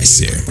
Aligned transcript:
Этом 0.00 0.06
часе. 0.06 0.49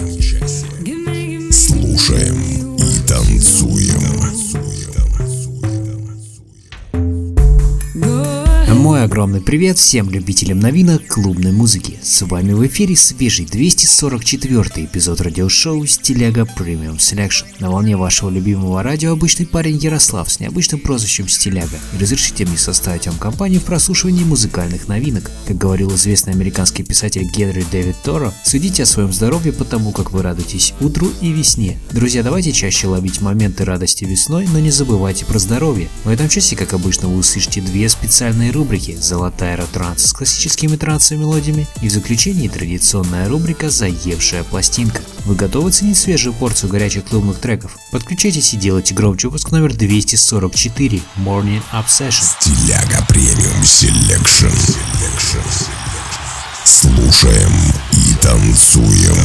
Привет 9.50 9.78
всем 9.78 10.08
любителям 10.08 10.60
новинок 10.60 11.08
клубной 11.08 11.50
музыки. 11.50 11.98
С 12.04 12.22
вами 12.22 12.52
в 12.52 12.64
эфире 12.68 12.94
свежий 12.94 13.46
244 13.46 14.86
эпизод 14.86 15.20
радиошоу 15.20 15.84
Стиляга 15.86 16.42
Premium 16.42 16.98
Selection. 16.98 17.46
На 17.58 17.68
волне 17.68 17.96
вашего 17.96 18.30
любимого 18.30 18.80
радио 18.84 19.10
обычный 19.10 19.46
парень 19.46 19.76
Ярослав 19.76 20.30
с 20.30 20.38
необычным 20.38 20.78
прозвищем 20.78 21.26
Стиляга. 21.26 21.80
И 21.92 22.00
разрешите 22.00 22.46
мне 22.46 22.56
составить 22.56 23.08
вам 23.08 23.18
компанию 23.18 23.60
в 23.60 23.64
прослушивании 23.64 24.22
музыкальных 24.22 24.86
новинок. 24.86 25.32
Как 25.48 25.58
говорил 25.58 25.92
известный 25.96 26.32
американский 26.32 26.84
писатель 26.84 27.28
Генри 27.34 27.64
Дэвид 27.72 27.96
Торо, 28.04 28.32
судите 28.44 28.84
о 28.84 28.86
своем 28.86 29.12
здоровье 29.12 29.52
по 29.52 29.64
тому, 29.64 29.90
как 29.90 30.12
вы 30.12 30.22
радуетесь 30.22 30.74
утру 30.80 31.10
и 31.20 31.32
весне. 31.32 31.76
Друзья, 31.90 32.22
давайте 32.22 32.52
чаще 32.52 32.86
ловить 32.86 33.20
моменты 33.20 33.64
радости 33.64 34.04
весной, 34.04 34.46
но 34.52 34.60
не 34.60 34.70
забывайте 34.70 35.24
про 35.24 35.40
здоровье. 35.40 35.88
В 36.04 36.08
этом 36.08 36.28
часе, 36.28 36.54
как 36.54 36.72
обычно, 36.72 37.08
вы 37.08 37.18
услышите 37.18 37.60
две 37.60 37.88
специальные 37.88 38.52
рубрики 38.52 38.60
рубрики 38.60 38.94
«Золотая 39.00 39.39
ретранс» 39.40 40.06
с 40.06 40.12
классическими 40.12 40.76
трансовыми 40.76 41.66
и 41.80 41.88
в 41.88 41.92
заключении 41.92 42.48
традиционная 42.48 43.28
рубрика 43.28 43.70
«Заевшая 43.70 44.44
пластинка». 44.44 45.02
Вы 45.24 45.34
готовы 45.34 45.70
ценить 45.70 45.96
свежую 45.96 46.32
порцию 46.34 46.70
горячих 46.70 47.04
клубных 47.04 47.38
треков? 47.38 47.76
Подключайтесь 47.90 48.54
и 48.54 48.56
делайте 48.56 48.94
громче 48.94 49.28
выпуск 49.28 49.50
номер 49.50 49.74
244 49.74 51.00
Morning 51.18 51.62
Obsession. 51.72 52.24
Стиляга 52.40 53.04
Premium 53.08 53.64
Selection. 53.64 54.48
Слушаем 56.64 57.52
и 57.92 58.14
танцуем. 58.22 59.16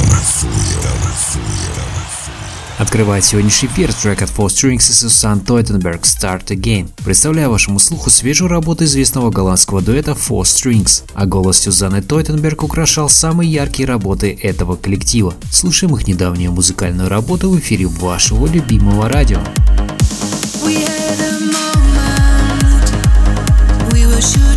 Открывает 2.78 3.24
сегодняшний 3.24 3.70
эфир 3.70 3.94
трек 3.94 4.22
от 4.22 4.30
Four 4.30 4.48
Strings 4.48 4.90
и 4.90 4.94
Сусан 4.94 5.40
Тойтенберг 5.40 6.02
Start 6.02 6.48
Again. 6.48 6.90
Представляю 7.06 7.50
вашему 7.50 7.80
слуху 7.80 8.10
свежую 8.10 8.50
работу 8.50 8.84
известного 8.84 9.32
голландского 9.32 9.82
дуэта 9.82 10.12
Four 10.12 10.42
Strings, 10.42 11.04
а 11.14 11.26
голос 11.26 11.60
Сюзанны 11.60 12.02
Тойтенберг 12.02 12.64
украшал 12.64 13.08
самые 13.08 13.50
яркие 13.50 13.88
работы 13.88 14.38
этого 14.42 14.76
коллектива. 14.76 15.34
Слушаем 15.50 15.96
их 15.96 16.06
недавнюю 16.06 16.52
музыкальную 16.52 17.08
работу 17.08 17.50
в 17.50 17.58
эфире 17.60 17.88
вашего 17.88 18.46
любимого 18.46 19.08
радио. 19.08 19.40
We 20.66 20.84
had 20.84 21.20
a 21.22 21.40
moment, 21.54 22.92
we 23.94 24.06
were 24.06 24.20
shooting 24.20 24.55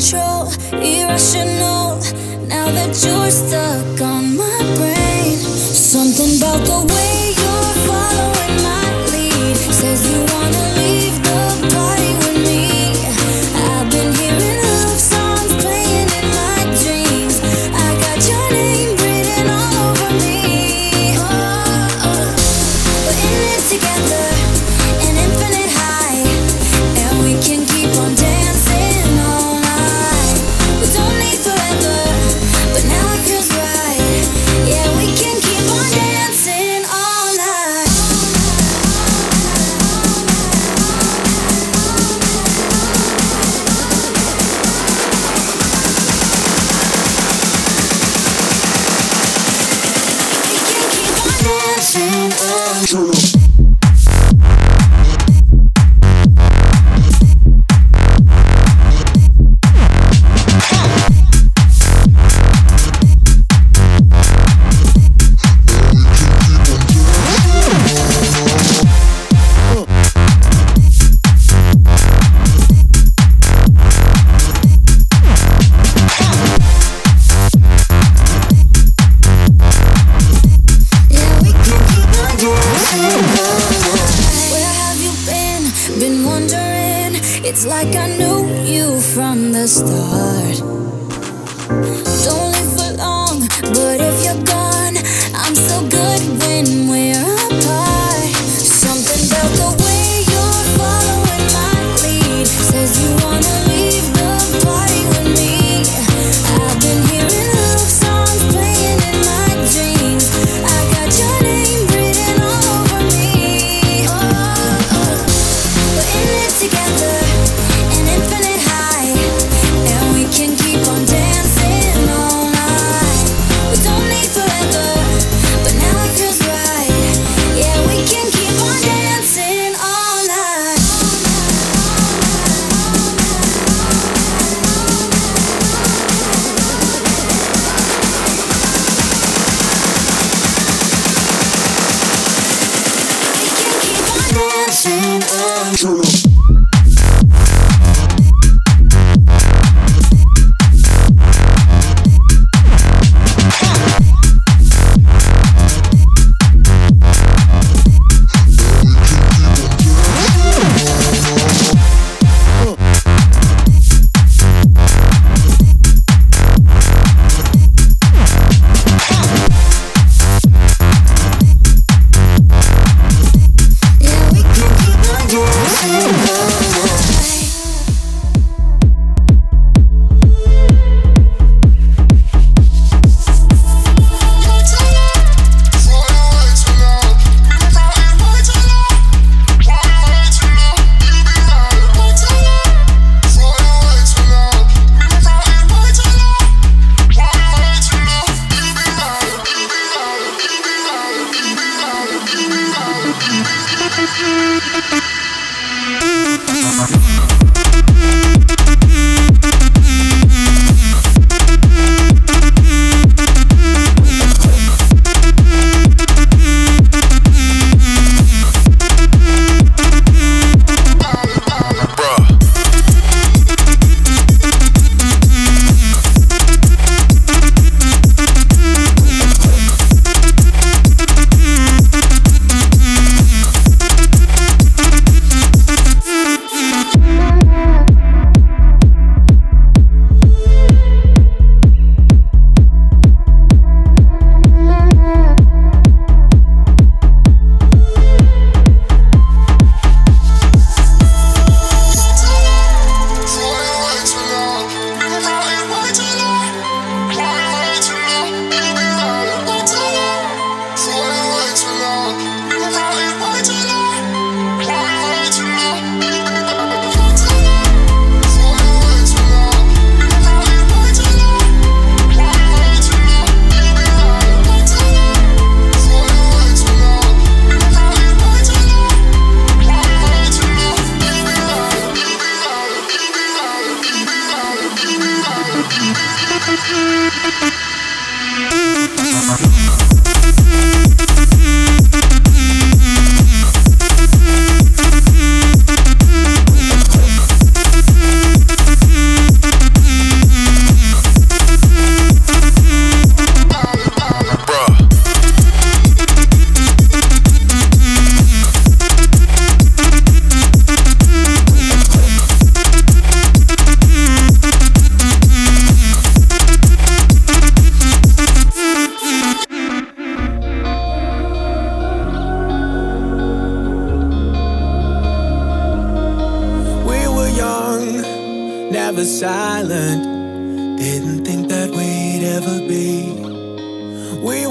control, 0.00 0.46
irrational. 0.72 2.00
Now 2.48 2.70
that 2.72 2.96
you're 3.04 3.30
stuck 3.30 4.00
on 4.00 4.34
my 4.34 4.58
brain, 4.76 5.36
something 5.36 6.38
about 6.38 6.64
the 6.64 6.94
way. 6.94 7.29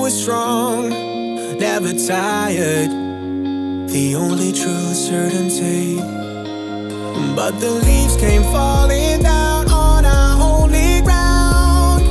always 0.10 0.24
strong, 0.24 0.90
never 1.60 1.94
tired. 1.94 2.90
The 3.90 4.16
only 4.16 4.52
true 4.52 4.94
certainty. 4.94 5.98
But 7.36 7.60
the 7.60 7.72
leaves 7.72 8.16
came 8.18 8.44
falling 8.44 9.22
down 9.22 9.70
on 9.70 10.06
our 10.06 10.38
holy 10.38 11.02
ground. 11.02 12.04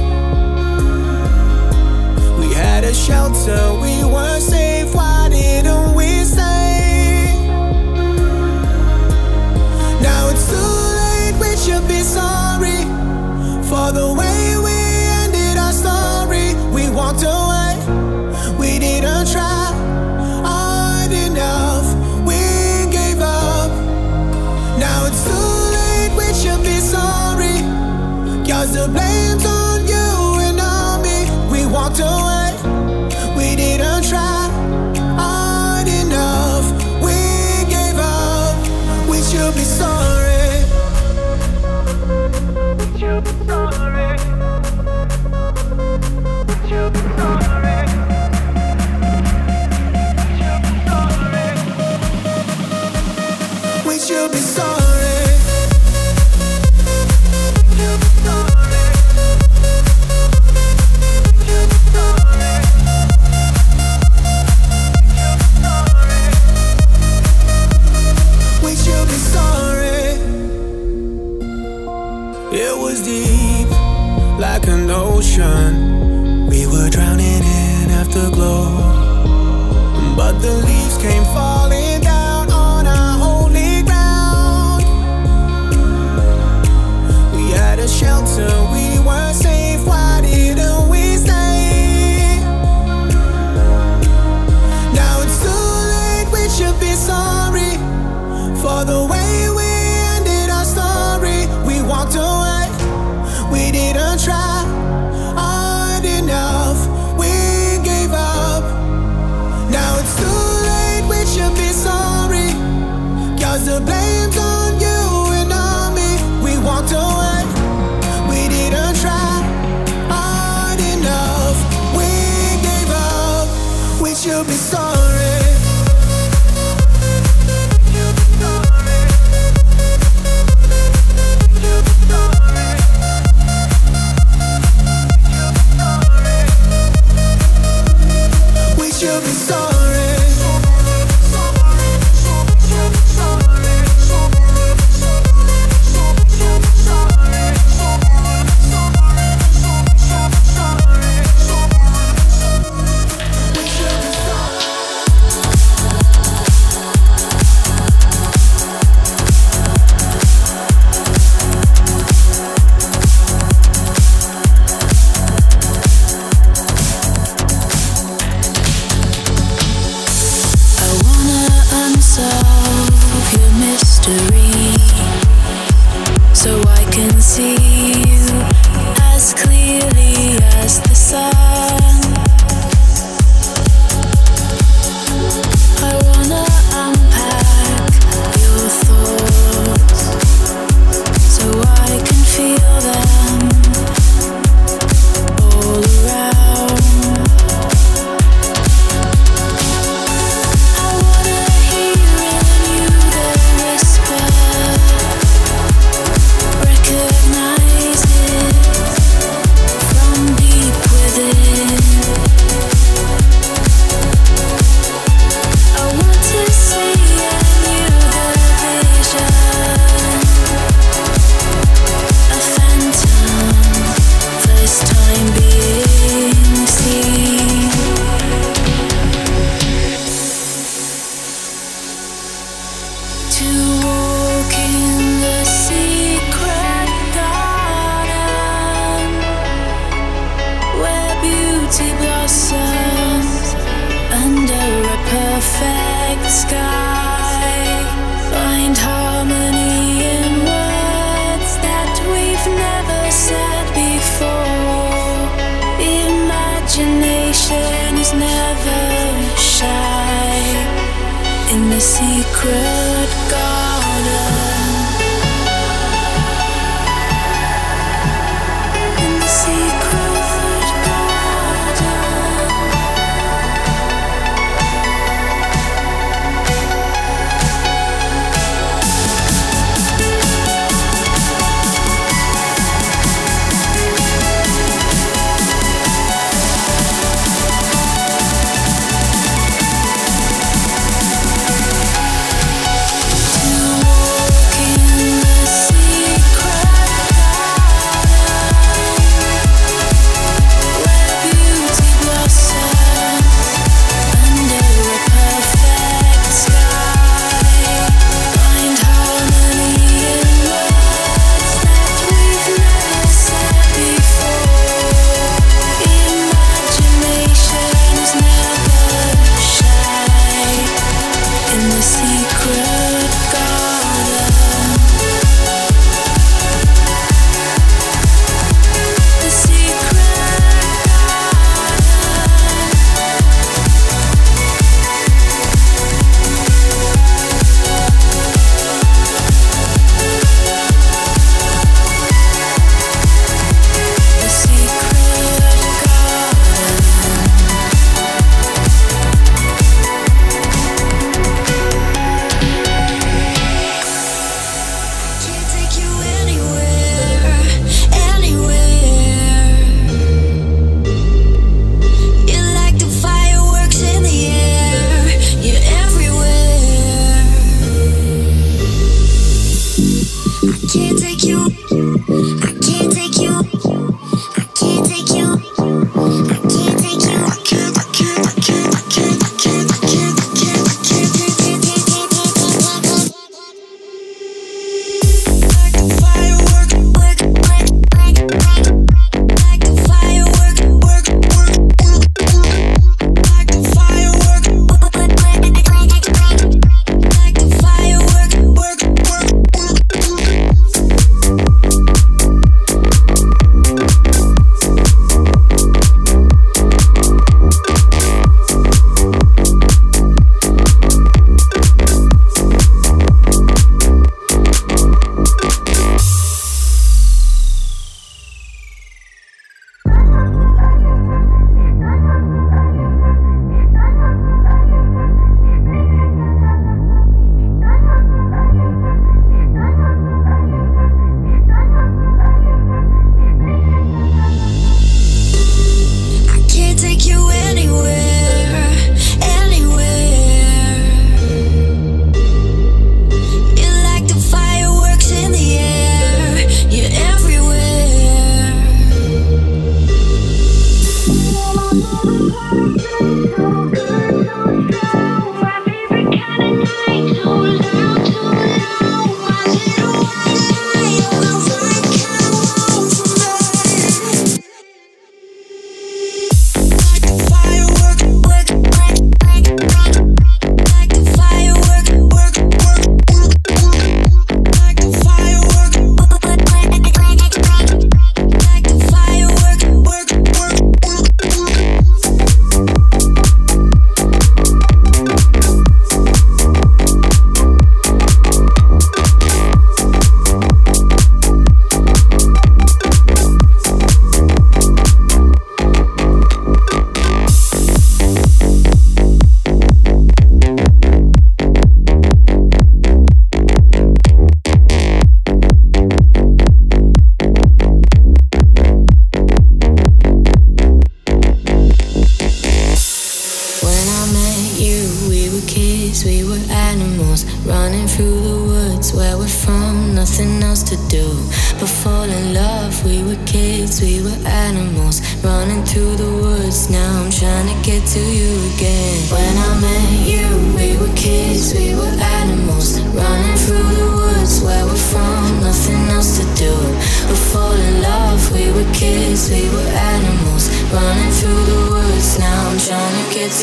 We 2.38 2.54
had 2.54 2.84
a 2.84 2.94
shelter, 2.94 3.74
we 3.80 4.04
were 4.04 4.40
safe. 4.40 4.68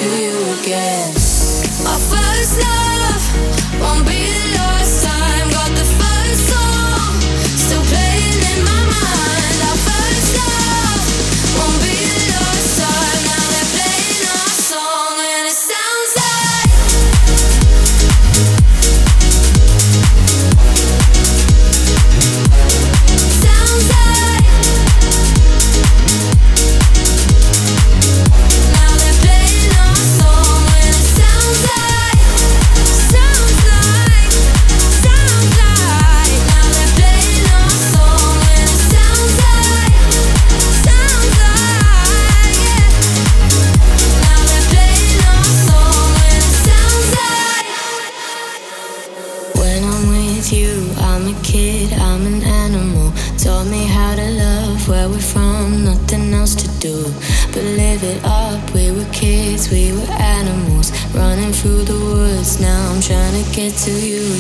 To 0.05 0.23
you 0.23 0.37
again. 0.59 1.09
Our 1.89 1.99
first 1.99 2.61
love 2.61 3.23
won't 3.81 4.07
be 4.07 4.54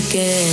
again. 0.09 0.44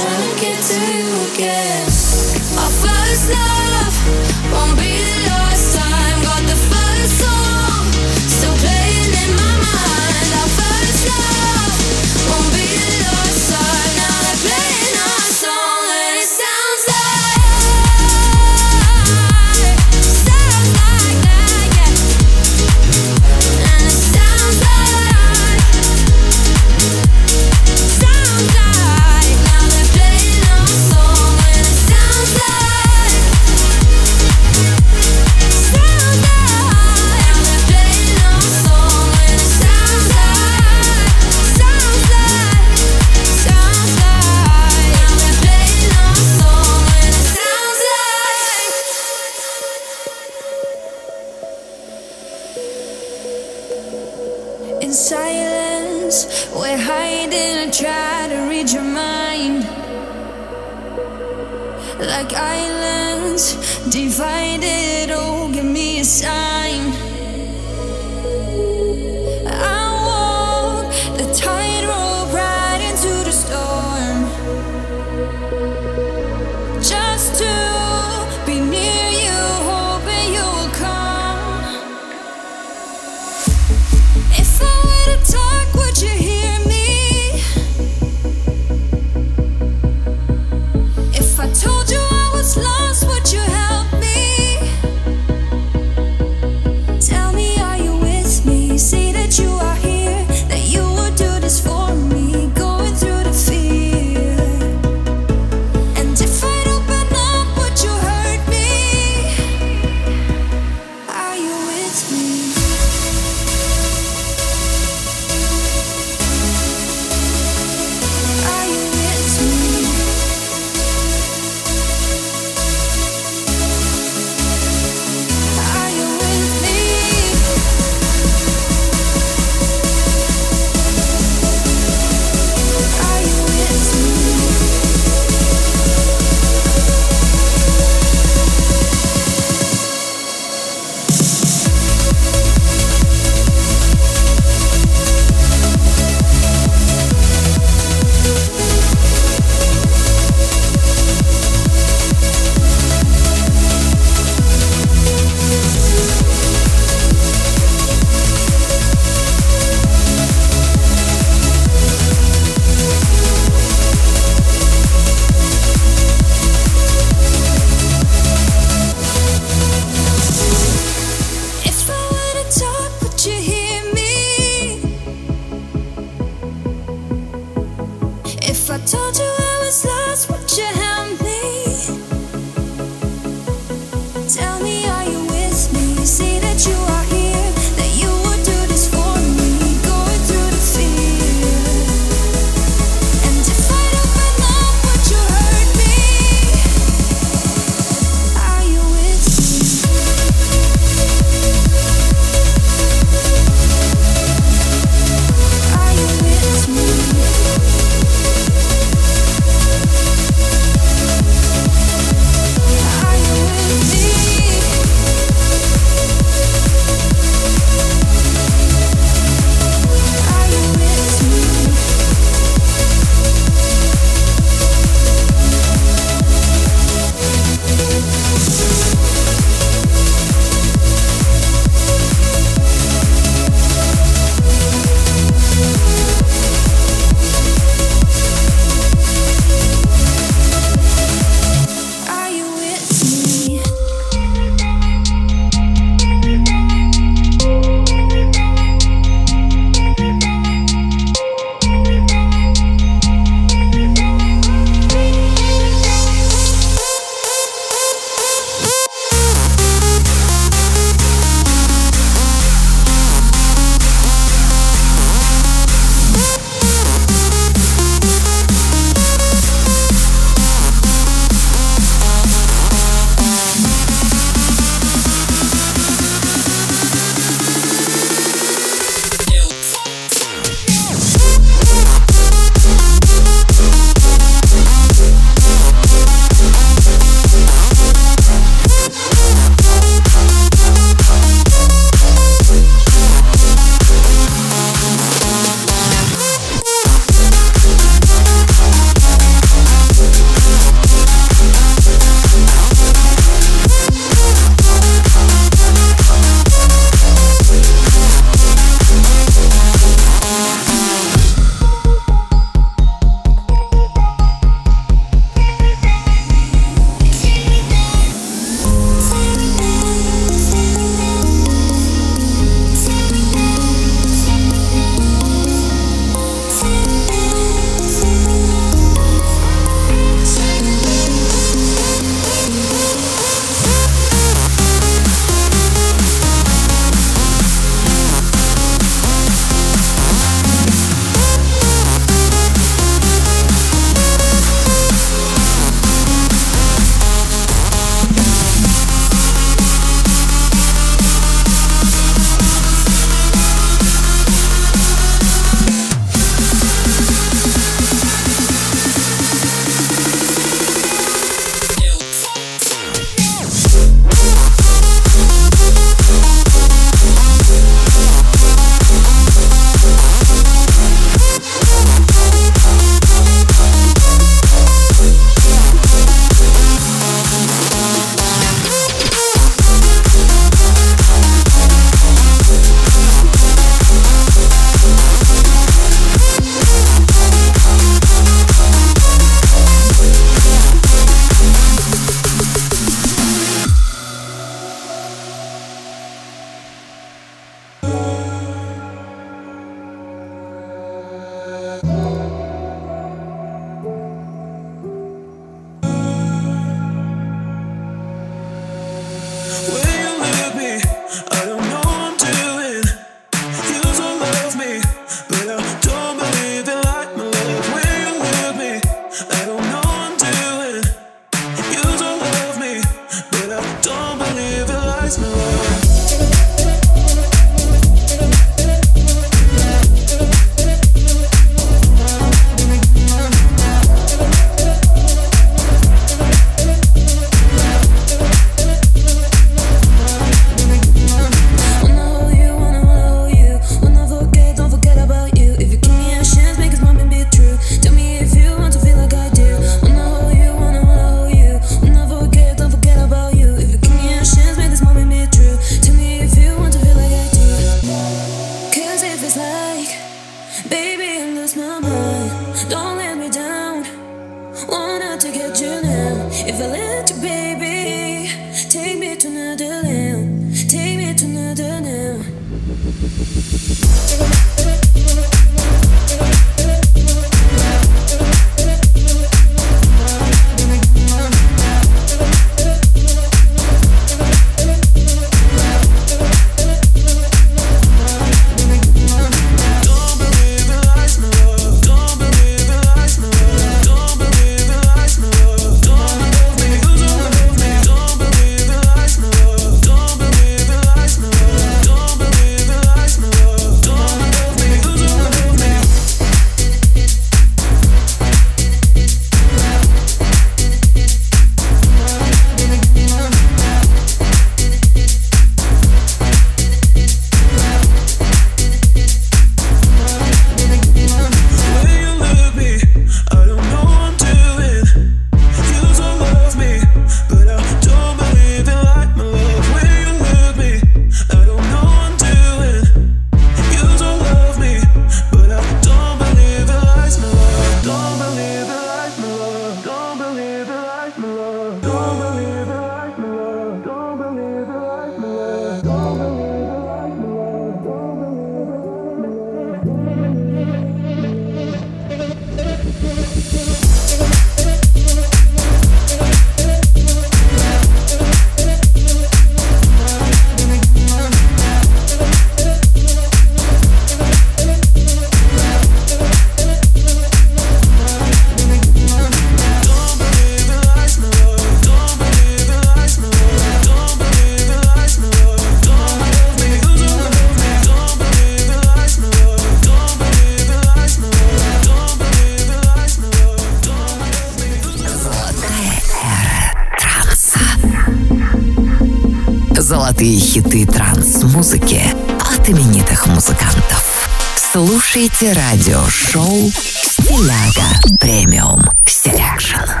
Золотые 589.91 590.39
хиты 590.39 590.85
транс-музыки 590.85 592.01
от 592.39 592.69
именитых 592.69 593.27
музыкантов. 593.27 594.29
Слушайте 594.55 595.51
радиошоу 595.51 596.71
«Стиляга 596.71 598.17
Premium 598.17 598.85
Selection». 599.05 600.00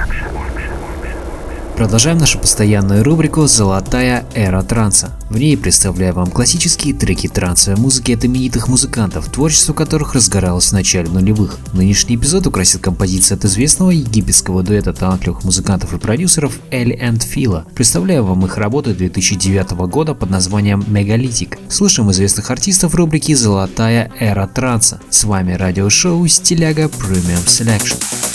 Продолжаем 1.81 2.19
нашу 2.19 2.37
постоянную 2.37 3.03
рубрику 3.03 3.47
«Золотая 3.47 4.23
эра 4.35 4.61
транса». 4.61 5.17
В 5.31 5.37
ней 5.39 5.57
представляю 5.57 6.13
вам 6.13 6.29
классические 6.29 6.93
треки 6.93 7.27
трансовой 7.27 7.81
музыки 7.81 8.11
от 8.11 8.23
именитых 8.23 8.67
музыкантов, 8.67 9.31
творчество 9.31 9.73
которых 9.73 10.13
разгоралось 10.13 10.67
в 10.67 10.73
начале 10.73 11.09
нулевых. 11.09 11.57
Нынешний 11.73 12.17
эпизод 12.17 12.45
украсит 12.45 12.81
композиция 12.81 13.35
от 13.35 13.45
известного 13.45 13.89
египетского 13.89 14.61
дуэта 14.61 14.93
талантливых 14.93 15.43
музыкантов 15.43 15.95
и 15.95 15.97
продюсеров 15.97 16.59
Aly 16.69 16.95
and 17.03 17.25
Fila. 17.25 17.65
Представляю 17.73 18.25
вам 18.25 18.45
их 18.45 18.57
работу 18.57 18.93
2009 18.93 19.71
года 19.89 20.13
под 20.13 20.29
названием 20.29 20.85
«Megalithic». 20.85 21.57
Слушаем 21.67 22.11
известных 22.11 22.51
артистов 22.51 22.91
в 22.91 22.95
рубрике 22.95 23.35
«Золотая 23.35 24.11
эра 24.19 24.45
транса». 24.45 25.01
С 25.09 25.23
вами 25.23 25.53
радиошоу 25.53 26.27
«Стиляга 26.27 26.83
Premium 26.83 27.43
Selection». 27.47 28.30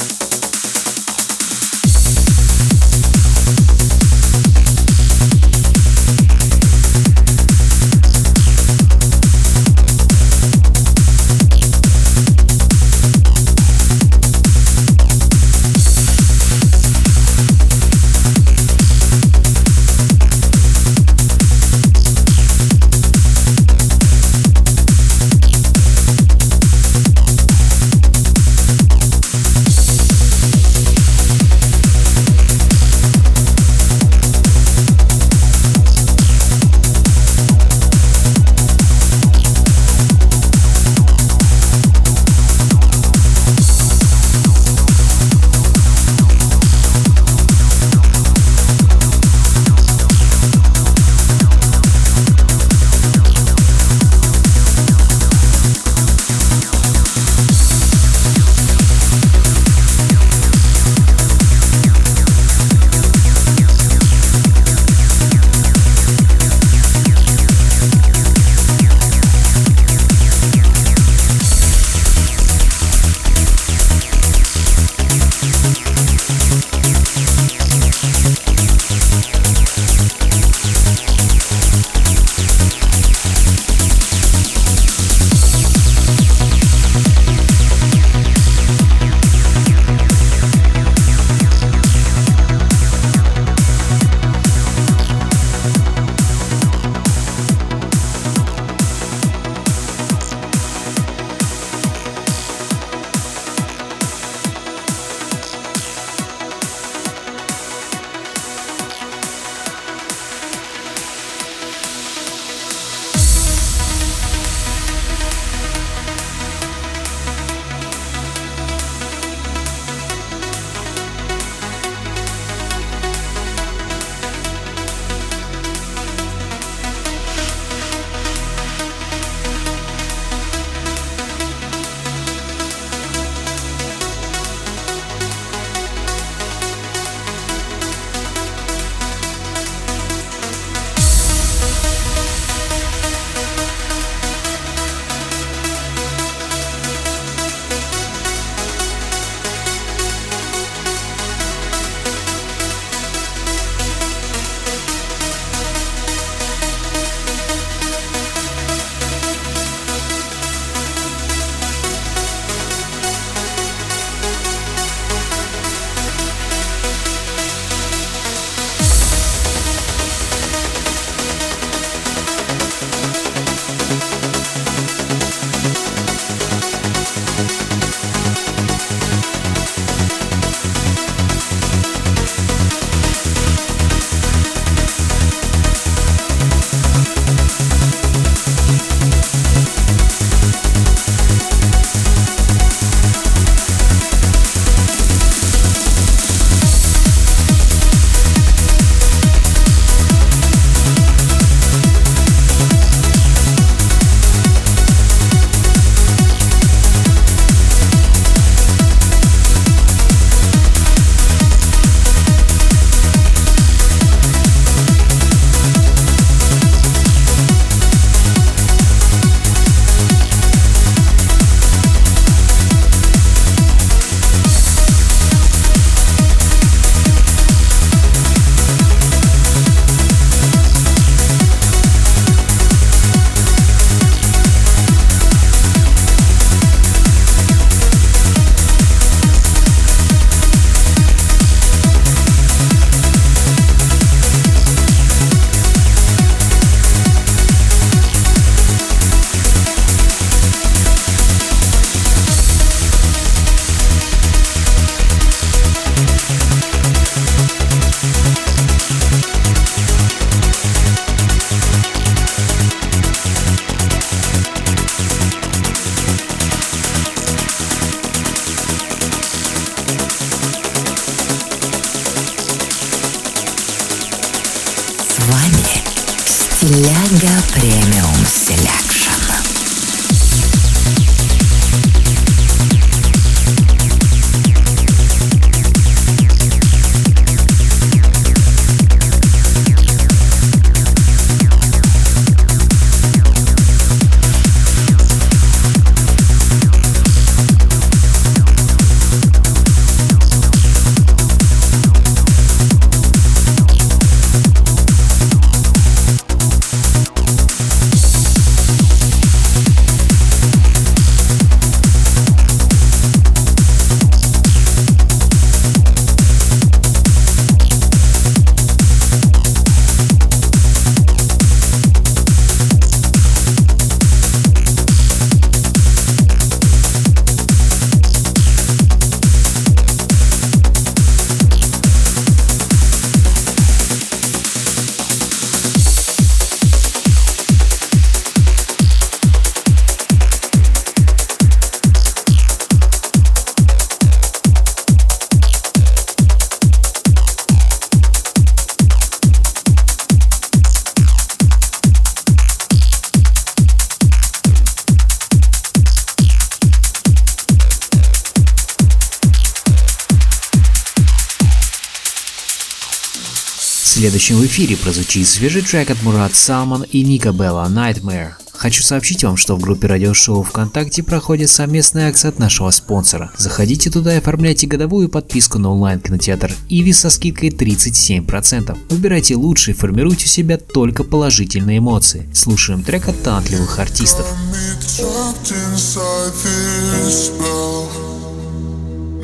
Следующем 364.18 364.36
в 364.36 364.46
эфире 364.46 364.76
прозвучит 364.78 365.28
свежий 365.28 365.60
трек 365.60 365.90
от 365.90 366.02
Мурат 366.02 366.34
Салман 366.34 366.84
и 366.84 367.02
Ника 367.02 367.32
Белла 367.32 367.68
«Nightmare». 367.68 368.30
Хочу 368.50 368.82
сообщить 368.82 369.22
вам, 369.22 369.36
что 369.36 369.56
в 369.56 369.60
группе 369.60 369.88
радиошоу 369.88 370.42
ВКонтакте 370.42 371.02
проходит 371.02 371.50
совместный 371.50 372.04
акция 372.04 372.30
от 372.30 372.38
нашего 372.38 372.70
спонсора. 372.70 373.30
Заходите 373.36 373.90
туда 373.90 374.14
и 374.14 374.18
оформляйте 374.18 374.66
годовую 374.66 375.10
подписку 375.10 375.58
на 375.58 375.70
онлайн-кинотеатр 375.70 376.50
Иви 376.70 376.94
со 376.94 377.10
скидкой 377.10 377.50
37%. 377.50 378.78
Выбирайте 378.88 379.36
лучший 379.36 379.74
и 379.74 379.76
формируйте 379.76 380.24
у 380.24 380.28
себя 380.28 380.56
только 380.56 381.04
положительные 381.04 381.78
эмоции. 381.78 382.26
Слушаем 382.32 382.82
трек 382.82 383.08
от 383.08 383.22
талантливых 383.22 383.78
артистов. 383.78 384.26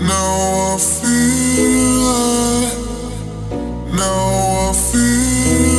Now 0.03 0.74
I 0.74 0.78
feel 0.78 2.03
like, 2.03 2.91
now 3.93 4.70
I 4.70 4.72
feel 4.72 5.72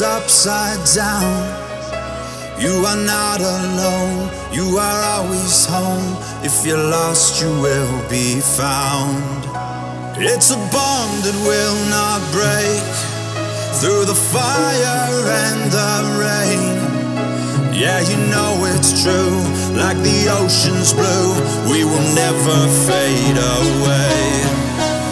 upside 0.00 0.80
down. 0.94 1.42
You 2.58 2.86
are 2.86 2.96
not 2.96 3.40
alone, 3.40 4.30
you 4.52 4.78
are 4.78 5.02
always 5.14 5.66
home. 5.66 6.16
If 6.44 6.64
you're 6.64 6.78
lost, 6.78 7.42
you 7.42 7.50
will 7.60 8.08
be 8.08 8.40
found. 8.40 9.42
It's 10.16 10.50
a 10.50 10.56
bond 10.56 11.24
that 11.24 11.36
will 11.44 11.78
not 11.90 12.22
break 12.30 12.86
through 13.80 14.04
the 14.06 14.14
fire 14.14 15.10
and 15.44 15.60
the 15.70 15.92
rain. 16.22 16.74
Yeah, 17.74 18.00
you 18.00 18.16
know 18.30 18.64
it's 18.72 19.02
true, 19.02 19.36
like 19.76 19.98
the 19.98 20.30
ocean's 20.40 20.92
blue, 20.94 21.34
we 21.70 21.84
will 21.84 22.06
never 22.14 22.58
fade 22.86 23.36
away. 23.36 24.22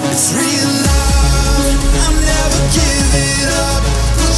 It's 0.09 0.33
real 0.33 0.73
love, 0.89 1.69
I'm 2.07 2.17
never 2.23 2.61
giving 2.73 3.49
up. 3.59 3.90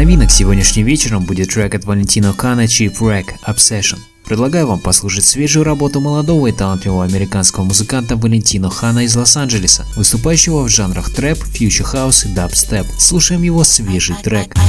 новинок 0.00 0.30
сегодняшним 0.30 0.86
вечером 0.86 1.24
будет 1.24 1.50
трек 1.50 1.74
от 1.74 1.84
Валентино 1.84 2.32
Кана 2.32 2.64
Cheap 2.64 2.96
Rack 3.00 3.34
Obsession. 3.46 3.98
Предлагаю 4.24 4.66
вам 4.66 4.80
послушать 4.80 5.26
свежую 5.26 5.62
работу 5.62 6.00
молодого 6.00 6.46
и 6.46 6.52
талантливого 6.52 7.04
американского 7.04 7.64
музыканта 7.64 8.16
Валентино 8.16 8.70
Хана 8.70 9.00
из 9.00 9.14
Лос-Анджелеса, 9.14 9.84
выступающего 9.96 10.62
в 10.62 10.70
жанрах 10.70 11.10
трэп, 11.10 11.36
фьючер 11.44 11.84
хаус 11.84 12.24
и 12.24 12.28
дабстеп. 12.28 12.86
Слушаем 12.98 13.42
его 13.42 13.62
свежий 13.62 14.16
трек. 14.22 14.56
I, 14.56 14.60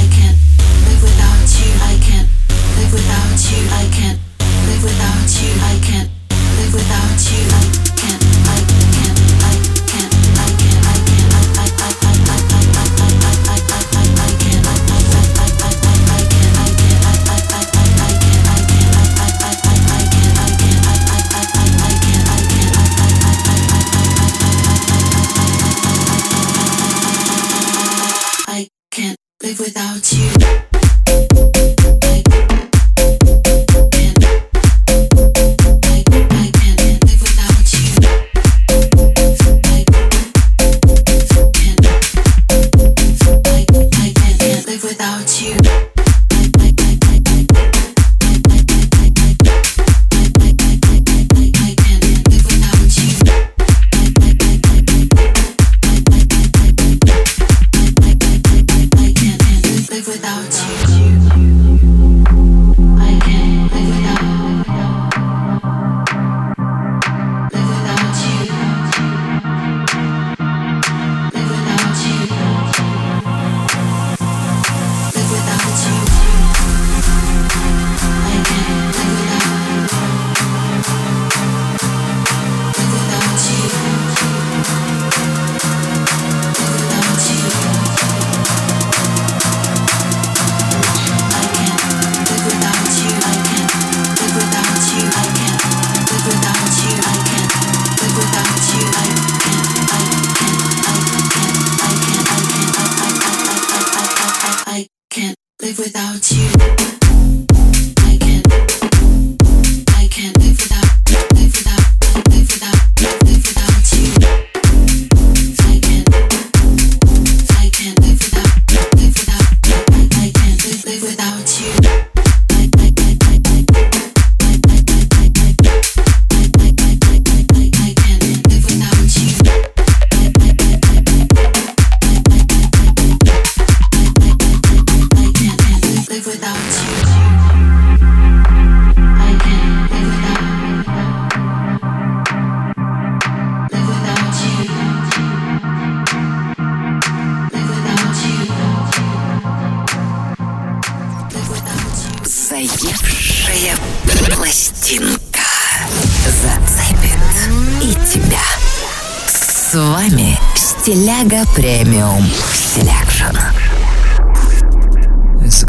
I, 1.80 1.96
I 4.84 5.21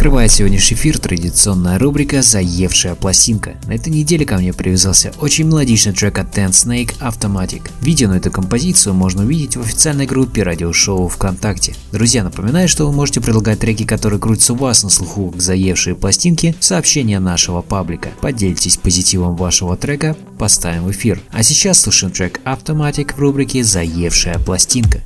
Открывает 0.04 0.34
сегодняшний 0.34 0.76
эфир 0.76 1.00
традиционная 1.00 1.80
рубрика 1.80 2.22
«Заевшая 2.22 2.94
пластинка». 2.96 3.56
На 3.68 3.76
этой 3.76 3.88
неделе 3.88 4.26
ко 4.26 4.36
мне 4.36 4.52
привязался 4.52 5.14
очень 5.22 5.46
мелодичный 5.46 5.94
трек 5.94 6.20
от 6.20 6.38
Ten 6.38 6.50
Snake 6.50 7.00
Automatic. 7.00 7.72
Видео 7.80 8.10
на 8.10 8.16
эту 8.16 8.30
композицию 8.30 8.96
можно 8.96 9.24
увидеть 9.24 9.56
в 9.56 9.62
официальной 9.62 10.06
группе 10.06 10.44
радиошоу 10.44 11.08
ВКонтакте. 11.08 11.74
Друзья, 11.94 12.22
напоминаю, 12.26 12.68
что 12.68 12.86
вы 12.86 12.92
можете 12.92 13.22
предлагать 13.22 13.60
треки, 13.60 13.86
которые 13.86 14.20
крутятся 14.20 14.52
у 14.52 14.58
вас 14.58 14.84
на 14.84 14.90
слуху 14.90 15.32
к 15.32 15.42
«Заевшие 15.42 15.96
пластинки» 15.96 16.54
в 16.60 16.66
сообщения 16.66 17.22
нашего 17.22 17.62
паблика. 17.62 18.10
Поделитесь 18.20 18.76
позитивом 18.76 19.38
вашего 19.38 19.78
трека, 19.78 20.18
поставим 20.38 20.84
в 20.84 20.92
эфир. 20.92 21.22
А 21.32 21.44
сейчас 21.44 21.80
слушаем 21.80 22.12
трек 22.12 22.42
Automatic 22.44 23.16
в 23.16 23.20
рубрике 23.20 23.64
«Заевшая 23.64 24.38
пластинка». 24.38 25.00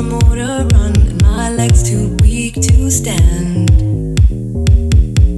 my 0.00 0.10
motor 0.10 0.68
run 0.74 0.94
and 0.94 1.22
my 1.22 1.50
legs 1.50 1.82
too 1.82 2.16
weak 2.22 2.54
to 2.54 2.88
stand. 2.88 4.20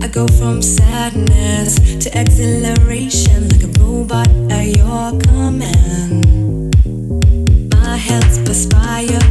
I 0.04 0.08
go 0.08 0.28
from 0.28 0.61
sadness 0.61 1.76
to 2.04 2.11
exhilaration 2.20 3.48
like 3.48 3.62
a 3.62 3.80
robot 3.80 4.28
at 4.50 4.76
your 4.76 5.18
command. 5.18 6.76
My 7.72 7.96
hands 7.96 8.38
perspire. 8.46 9.30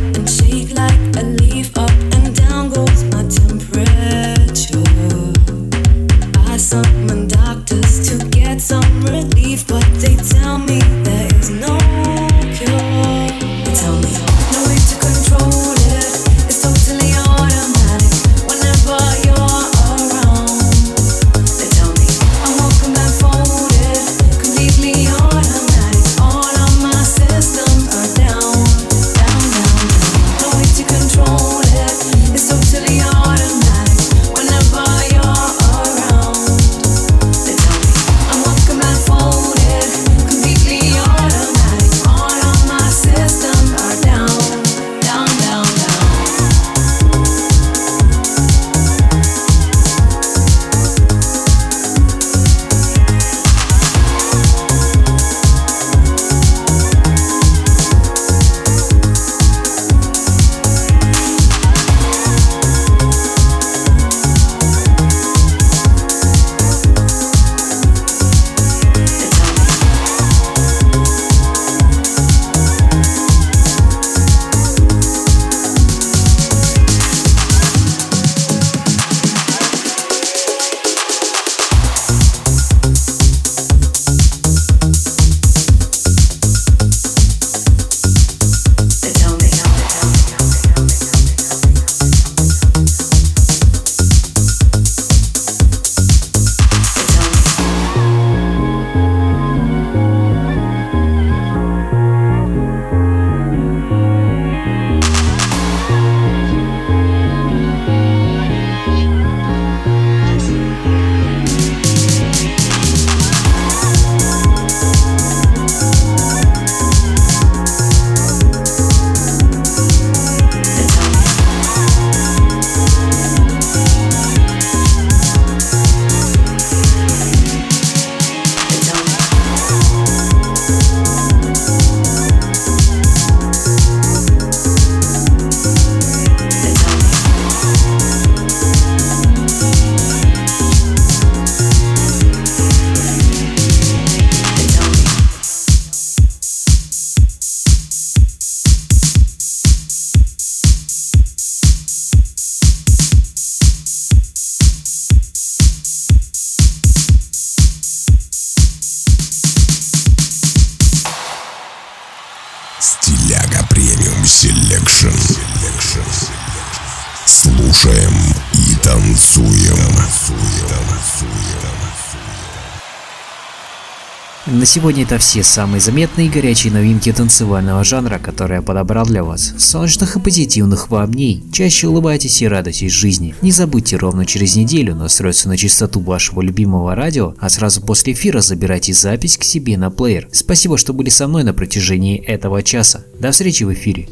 На 174.60 174.66
сегодня 174.66 175.03
это 175.03 175.18
все 175.20 175.41
самые 175.41 175.80
заметные 175.80 176.28
и 176.28 176.30
горячие 176.30 176.74
новинки 176.74 177.14
танцевального 177.14 177.86
жанра, 177.86 178.20
которые 178.20 178.57
я 178.57 178.62
подобрал 178.62 179.05
для 179.05 179.24
вас. 179.24 179.53
Солнечных 179.57 180.18
и 180.18 180.20
позитивных 180.20 180.89
вам 180.89 181.14
дней. 181.14 181.41
Чаще 181.53 181.88
улыбайтесь 181.88 182.41
и 182.41 182.47
радуйтесь 182.49 182.91
жизни. 182.91 183.34
Не 183.41 183.53
забудьте 183.53 183.95
ровно 183.95 184.26
через 184.26 184.57
неделю 184.57 184.95
настроиться 184.95 185.47
на 185.47 185.55
частоту 185.55 186.01
вашего 186.01 186.41
любимого 186.41 186.93
радио, 186.93 187.36
а 187.39 187.47
сразу 187.47 187.80
после 187.80 188.12
эфира 188.12 188.41
забирайте 188.41 188.91
запись 188.91 189.38
к 189.38 189.45
себе 189.45 189.78
на 189.78 189.91
плеер. 189.91 190.28
Спасибо, 190.34 190.78
что 190.78 190.91
были 190.91 191.07
со 191.07 191.30
мной 191.30 191.45
на 191.45 191.53
протяжении 191.53 192.18
этого 192.20 192.62
часа. 192.62 193.05
До 193.18 193.32
встречи 193.32 193.64
в 193.64 193.72
эфире. 193.72 194.10